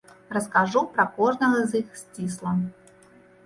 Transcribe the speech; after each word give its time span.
Раскажу 0.35 0.81
пра 0.95 1.05
кожнага 1.19 1.59
з 1.69 1.85
іх 1.85 1.95
сцісла. 2.03 2.59